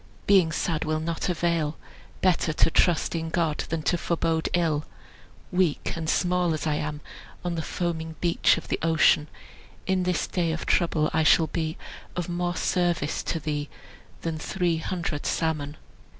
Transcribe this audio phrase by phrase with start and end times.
[0.25, 1.77] Being sad will not avail;
[2.21, 4.83] Better to trust in God than to forbode ill;
[5.51, 7.01] Weak and small as I am,
[7.45, 9.27] On the foaming beach of the ocean,
[9.85, 11.77] In the day of trouble I shall be
[12.15, 13.69] Of more service to thee
[14.21, 15.77] than three hundred salmon."